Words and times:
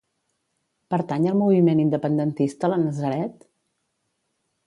Pertany 0.93 1.27
al 1.31 1.37
moviment 1.41 1.83
independentista 1.83 2.71
la 2.73 2.81
Nazaret? 2.87 3.47